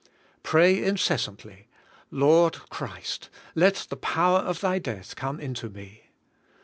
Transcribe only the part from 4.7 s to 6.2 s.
death come into me."